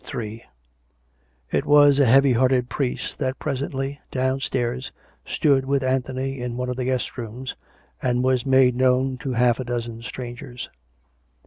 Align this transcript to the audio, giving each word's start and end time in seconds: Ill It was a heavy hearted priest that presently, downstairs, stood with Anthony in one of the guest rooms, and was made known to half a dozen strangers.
Ill 0.15 0.39
It 1.51 1.63
was 1.63 1.99
a 1.99 2.07
heavy 2.07 2.33
hearted 2.33 2.69
priest 2.69 3.19
that 3.19 3.37
presently, 3.37 3.99
downstairs, 4.09 4.91
stood 5.27 5.63
with 5.63 5.83
Anthony 5.83 6.39
in 6.41 6.57
one 6.57 6.69
of 6.69 6.75
the 6.75 6.85
guest 6.85 7.19
rooms, 7.19 7.53
and 8.01 8.23
was 8.23 8.43
made 8.43 8.75
known 8.75 9.19
to 9.19 9.33
half 9.33 9.59
a 9.59 9.63
dozen 9.63 10.01
strangers. 10.01 10.71